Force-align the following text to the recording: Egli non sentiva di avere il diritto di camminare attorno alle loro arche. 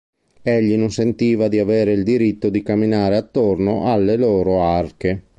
Egli 0.41 0.75
non 0.77 0.89
sentiva 0.89 1.47
di 1.47 1.59
avere 1.59 1.91
il 1.91 2.01
diritto 2.01 2.49
di 2.49 2.63
camminare 2.63 3.15
attorno 3.17 3.85
alle 3.85 4.17
loro 4.17 4.63
arche. 4.63 5.25